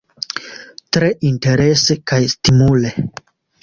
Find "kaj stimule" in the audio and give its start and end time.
2.13-2.97